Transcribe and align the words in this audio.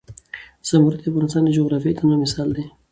زمرد 0.69 0.97
د 1.03 1.05
افغانستان 1.11 1.41
د 1.45 1.49
جغرافیوي 1.57 1.95
تنوع 1.97 2.17
مثال 2.23 2.49
دی. 2.55 2.65